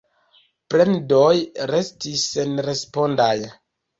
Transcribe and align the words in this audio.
Plendoj 0.73 1.27
restis 1.73 2.25
senrespondaj. 2.31 3.37